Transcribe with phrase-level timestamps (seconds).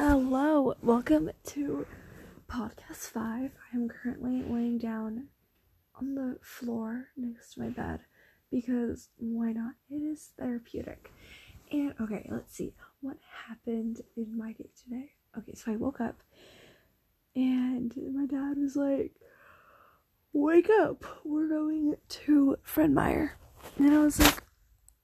[0.00, 1.84] Hello, welcome to
[2.48, 3.50] podcast five.
[3.74, 5.26] I'm currently laying down
[6.00, 8.02] on the floor next to my bed
[8.48, 9.72] because why not?
[9.90, 11.10] It is therapeutic.
[11.72, 13.16] And okay, let's see what
[13.48, 15.10] happened in my day today.
[15.36, 16.22] Okay, so I woke up
[17.34, 19.16] and my dad was like,
[20.32, 23.36] Wake up, we're going to Fred Meyer.
[23.76, 24.44] And I was like,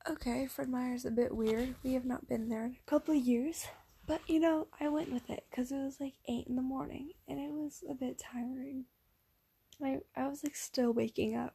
[0.09, 1.75] Okay, Fred Meyer's a bit weird.
[1.83, 3.67] We have not been there in a couple of years.
[4.07, 7.11] But you know, I went with it because it was like 8 in the morning
[7.27, 8.85] and it was a bit tiring.
[9.83, 11.55] I, I was like still waking up,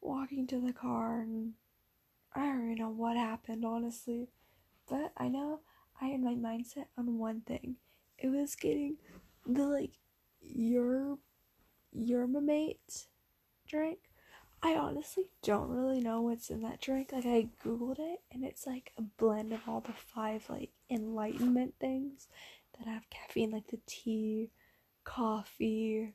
[0.00, 1.54] walking to the car, and
[2.34, 4.28] I don't even know what happened, honestly.
[4.88, 5.60] But I know
[6.00, 7.76] I had my mindset on one thing
[8.22, 8.96] it was getting
[9.46, 9.90] the like
[10.40, 11.18] your
[11.92, 13.06] yerba mate
[13.66, 13.98] drink.
[14.62, 17.10] I honestly don't really know what's in that drink.
[17.12, 21.74] Like I googled it and it's like a blend of all the five like enlightenment
[21.80, 22.28] things
[22.78, 24.50] that have caffeine like the tea,
[25.02, 26.14] coffee.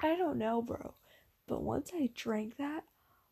[0.00, 0.94] I don't know, bro.
[1.48, 2.84] But once I drank that,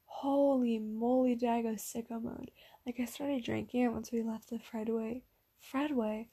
[0.07, 2.51] holy moly did I go sicko mode.
[2.85, 5.23] Like I started drinking it once we left the Fredway
[5.73, 6.27] Fredway,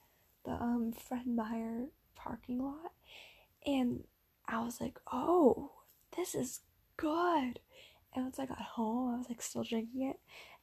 [0.44, 2.92] the um Fred Meyer parking lot.
[3.66, 4.04] And
[4.46, 5.70] I was like, oh,
[6.16, 6.60] this is
[6.96, 7.60] good.
[8.14, 10.20] And once I got home, I was like still drinking it.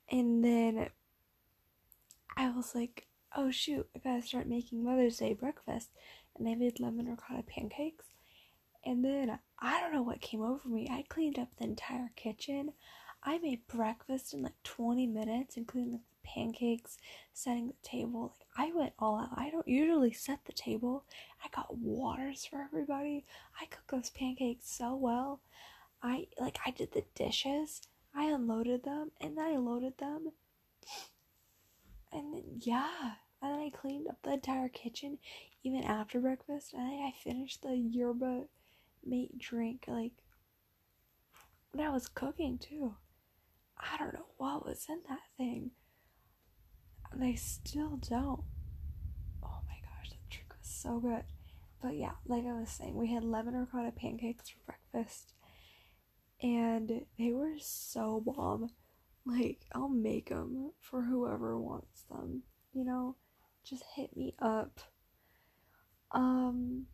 [0.10, 0.90] And then
[2.38, 5.90] I was like, oh shoot, I gotta start making Mother's Day breakfast.
[6.38, 8.06] And I made lemon ricotta pancakes.
[8.86, 10.88] And then I don't know what came over me.
[10.90, 12.73] I cleaned up the entire kitchen.
[13.23, 16.98] I made breakfast in like 20 minutes, including like the pancakes,
[17.34, 18.34] setting the table.
[18.58, 19.30] Like I went all out.
[19.36, 21.04] I don't usually set the table.
[21.44, 23.26] I got waters for everybody.
[23.60, 25.42] I cook those pancakes so well.
[26.04, 27.82] I like I did the dishes.
[28.16, 30.32] I unloaded them and then I loaded them.
[32.12, 35.20] And then yeah, and then I cleaned up the entire kitchen
[35.64, 36.74] even after breakfast.
[36.74, 38.46] And I, I finished the yerba
[39.06, 40.14] mate drink like
[41.72, 42.95] when I was cooking too.
[43.78, 45.72] I don't know what was in that thing.
[47.11, 48.44] And I still don't.
[49.44, 51.23] Oh my gosh, that drink was so good.
[51.82, 54.60] But yeah, like I was saying, we had lemon ricotta pancakes for
[54.94, 55.34] breakfast
[56.42, 58.70] and they were so bomb.
[59.26, 62.44] Like, I'll make them for whoever wants them,
[62.74, 63.16] you know?
[63.64, 64.80] Just hit me up.
[66.12, 66.88] Um,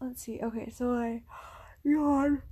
[0.00, 0.40] let's see.
[0.42, 1.22] Okay, so I
[1.84, 2.42] yawn.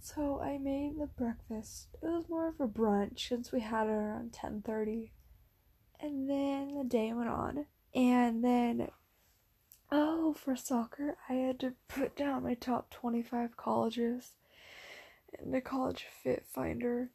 [0.00, 1.88] So I made the breakfast.
[2.02, 5.12] It was more of a brunch since we had it around 10:30.
[6.00, 7.66] And then the day went on.
[7.94, 8.88] And then
[9.92, 14.32] Oh, for soccer, I had to put down my top 25 colleges
[15.38, 17.10] in the college fit finder.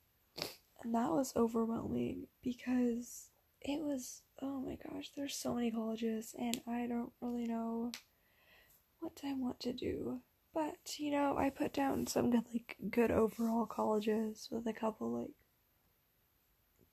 [0.83, 3.29] And that was overwhelming because
[3.61, 7.91] it was, oh my gosh, there's so many colleges and I don't really know
[8.99, 10.21] what I want to do.
[10.53, 15.11] But, you know, I put down some good, like, good overall colleges with a couple,
[15.11, 15.31] like,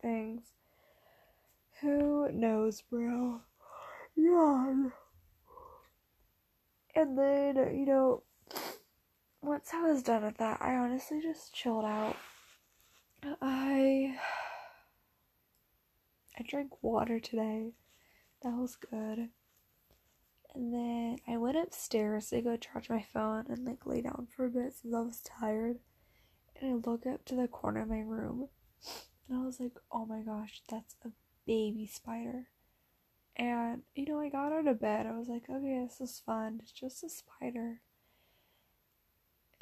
[0.00, 0.52] things.
[1.80, 3.40] Who knows, bro?
[4.14, 4.90] Yeah.
[7.02, 8.22] And then, you know,
[9.42, 12.14] once I was done with that, I honestly just chilled out.
[13.42, 14.16] I
[16.38, 17.72] I drank water today.
[18.44, 19.30] That was good.
[20.54, 24.46] And then I went upstairs to go charge my phone and like lay down for
[24.46, 25.80] a bit since I was tired.
[26.60, 28.46] And I look up to the corner of my room
[29.28, 31.10] and I was like, oh my gosh, that's a
[31.46, 32.46] baby spider.
[33.36, 35.06] And, you know, I got out of bed.
[35.06, 36.60] I was like, okay, this is fun.
[36.62, 37.80] It's just a spider.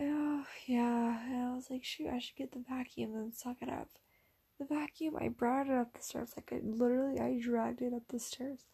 [0.00, 1.20] Oh, yeah.
[1.26, 3.88] And I was like, shoot, I should get the vacuum and suck it up.
[4.58, 6.32] The vacuum, I brought it up the stairs.
[6.36, 8.66] Like, I literally, I dragged it up the stairs.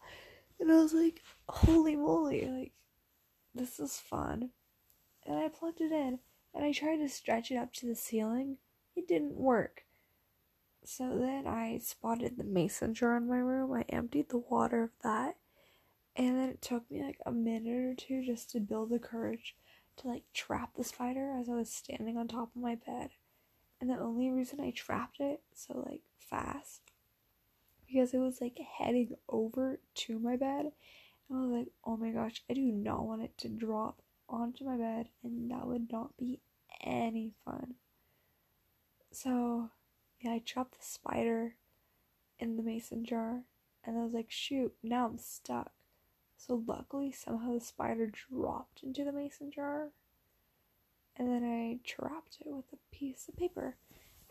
[0.59, 2.71] And I was like, holy moly, like,
[3.53, 4.49] this is fun.
[5.25, 6.19] And I plugged it in.
[6.55, 8.57] And I tried to stretch it up to the ceiling.
[8.95, 9.83] It didn't work.
[10.89, 13.73] So then I spotted the mason jar in my room.
[13.73, 15.35] I emptied the water of that.
[16.15, 19.57] And then it took me like a minute or two just to build the courage
[19.97, 23.09] to like trap the spider as I was standing on top of my bed.
[23.81, 26.83] And the only reason I trapped it so like fast
[27.85, 30.71] because it was like heading over to my bed.
[31.29, 34.63] And I was like, oh my gosh, I do not want it to drop onto
[34.63, 36.39] my bed, and that would not be
[36.81, 37.75] any fun.
[39.11, 39.69] So
[40.19, 41.55] yeah, I trapped the spider
[42.39, 43.43] in the mason jar
[43.83, 45.71] and I was like, shoot, now I'm stuck.
[46.37, 49.89] So luckily, somehow the spider dropped into the mason jar
[51.17, 53.75] and then I trapped it with a piece of paper.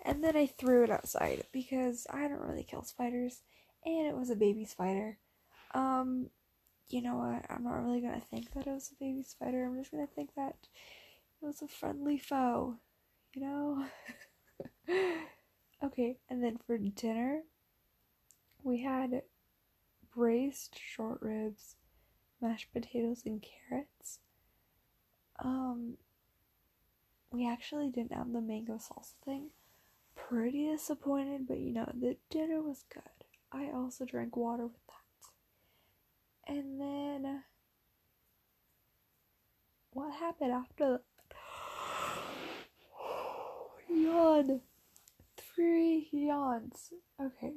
[0.04, 3.42] And then I threw it outside because I don't really kill spiders
[3.84, 5.18] and it was a baby spider.
[5.74, 6.30] Um,
[6.88, 7.44] you know what?
[7.50, 9.64] I'm not really gonna think that it was a baby spider.
[9.64, 10.54] I'm just gonna think that
[11.42, 12.76] it was a friendly foe.
[13.34, 13.84] You know?
[15.82, 17.43] okay, and then for dinner,
[18.62, 19.23] we had
[20.14, 21.76] braised short ribs,
[22.40, 24.20] mashed potatoes, and carrots.
[25.38, 25.99] Um,
[27.31, 29.50] we actually didn't have the mango salsa thing.
[30.14, 33.02] Pretty disappointed, but you know, the dinner was good.
[33.52, 36.52] I also drank water with that.
[36.55, 37.43] And then,
[39.93, 41.37] what happened after that?
[43.94, 44.61] Yawn.
[45.56, 46.92] Three yawns.
[47.20, 47.54] Okay.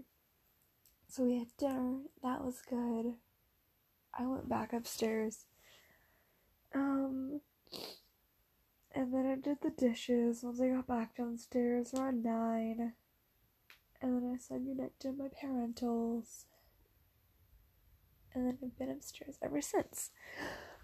[1.10, 1.98] So we had dinner.
[2.24, 3.16] That was good.
[4.18, 5.46] I went back upstairs.
[6.74, 7.42] Um,
[8.96, 12.94] and then I did the dishes once I got back downstairs around nine.
[14.02, 16.46] And then I said goodnight to my parentals.
[18.34, 20.12] And then I've been upstairs ever since.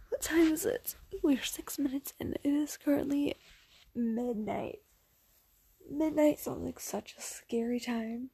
[0.09, 0.95] What time is it?
[1.23, 2.33] We're six minutes in.
[2.43, 3.35] It is currently
[3.95, 4.79] midnight.
[5.89, 8.29] Midnight sounds like such a scary time.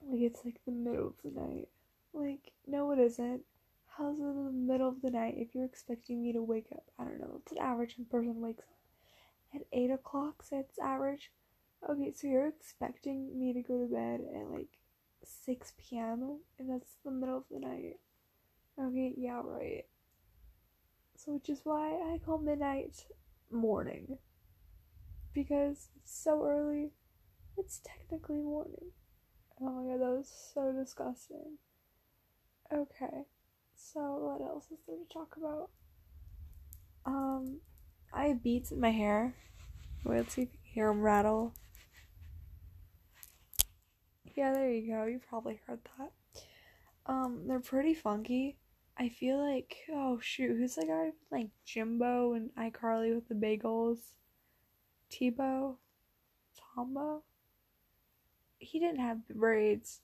[0.00, 1.68] Like it's like the middle of the night.
[2.12, 3.42] Like, no, it isn't.
[3.98, 6.84] How's it in the middle of the night if you're expecting me to wake up?
[6.98, 7.40] I don't know.
[7.42, 11.30] It's an average person wakes up at 8 o'clock, so it's average.
[11.88, 14.78] Okay, so you're expecting me to go to bed at like
[15.24, 17.98] 6 p.m., and that's the middle of the night.
[18.78, 19.84] Okay, yeah, right.
[21.16, 23.06] So, which is why I call midnight
[23.50, 24.18] morning.
[25.36, 26.92] Because it's so early,
[27.58, 28.92] it's technically morning.
[29.60, 31.58] Oh my god, that was so disgusting.
[32.72, 33.26] Okay,
[33.74, 35.68] so what else is there to talk about?
[37.04, 37.58] Um,
[38.14, 39.34] I have beads in my hair.
[40.06, 41.52] Wait, let's see if you can hear them rattle.
[44.34, 45.04] Yeah, there you go.
[45.04, 46.12] You probably heard that.
[47.04, 48.56] Um, they're pretty funky.
[48.96, 53.98] I feel like oh shoot, who's the guy like Jimbo and iCarly with the bagels?
[55.10, 55.78] T-Bo,
[56.74, 57.22] Tombo.
[58.58, 60.00] He didn't have braids.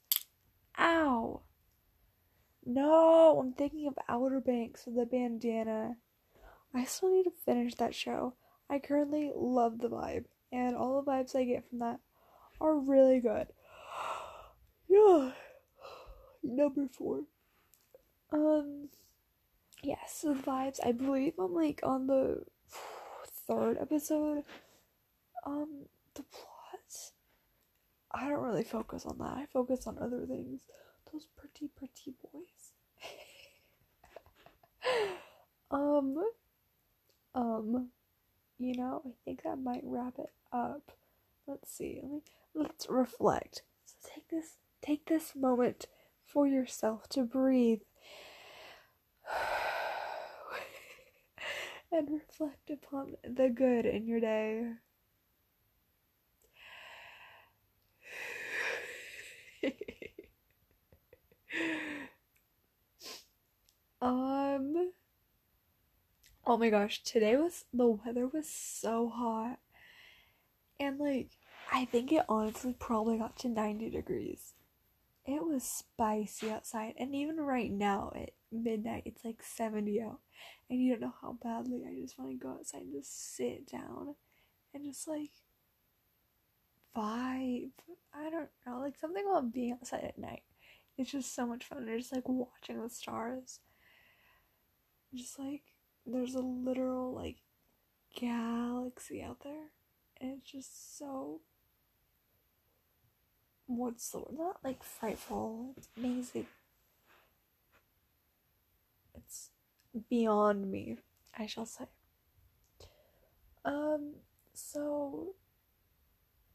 [0.78, 1.42] Ow.
[2.64, 5.96] No, I'm thinking of Outer Banks with the bandana.
[6.74, 8.34] I still need to finish that show.
[8.70, 12.00] I currently love the vibe, and all the vibes I get from that
[12.60, 13.48] are really good.
[14.88, 15.32] yeah.
[16.42, 17.22] Number four.
[18.32, 18.88] Um,
[19.82, 20.80] yes, the vibes.
[20.84, 22.44] I believe I'm like on the
[23.46, 24.44] third episode.
[25.44, 27.12] Um, the plot.
[28.14, 29.36] I don't really focus on that.
[29.36, 30.62] I focus on other things.
[31.12, 32.72] Those pretty, pretty boys.
[35.70, 36.16] um,
[37.34, 37.88] um,
[38.58, 40.92] you know, I think that might wrap it up.
[41.46, 42.00] Let's see.
[42.02, 42.22] Let me
[42.54, 43.62] let's reflect.
[43.84, 45.86] So take this take this moment
[46.24, 47.80] for yourself to breathe
[51.92, 54.74] and reflect upon the good in your day.
[64.02, 64.92] um
[66.44, 69.60] Oh my gosh, today was the weather was so hot.
[70.80, 71.30] And like
[71.72, 74.54] I think it honestly probably got to 90 degrees.
[75.24, 80.18] It was spicy outside and even right now at midnight it's like 70 out.
[80.68, 83.66] And you don't know how badly I just want to go outside and just sit
[83.70, 84.16] down
[84.74, 85.30] and just like
[86.96, 87.70] vibe.
[88.14, 90.42] I don't know, like something about being outside at night.
[90.98, 91.86] It's just so much fun.
[91.86, 93.60] You're Just like watching the stars.
[95.14, 95.62] Just like
[96.06, 97.36] there's a literal like
[98.18, 99.70] galaxy out there
[100.20, 101.40] and it's just so
[103.66, 106.46] what's the word not like frightful it's amazing
[109.14, 109.50] it's
[110.08, 110.98] beyond me
[111.38, 111.84] i shall say
[113.64, 114.14] um
[114.54, 115.34] so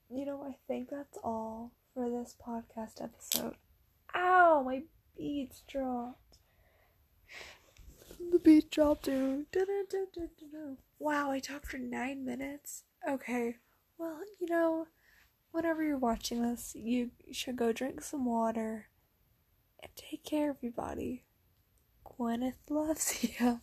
[0.09, 3.55] you know i think that's all for this podcast episode.
[4.13, 4.83] Ow my
[5.17, 6.37] beads dropped.
[8.31, 9.45] The beat dropped to
[10.99, 12.83] wow i talked for nine minutes?
[13.09, 13.55] Okay.
[13.97, 14.87] Well you know
[15.51, 18.89] whenever you're watching this you should go drink some water
[19.81, 21.23] and take care everybody
[22.05, 23.59] gwyneth loves you